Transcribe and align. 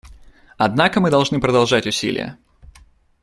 Однако 0.57 0.99
мы 0.99 1.11
должны 1.11 1.39
продолжать 1.39 1.85
усилия. 1.85 2.39